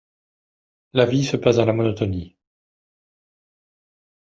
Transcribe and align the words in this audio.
La 0.93 1.05
vie 1.05 1.23
se 1.23 1.37
passe 1.37 1.57
dans 1.57 1.65
la 1.67 1.73
monotonie. 1.73 2.35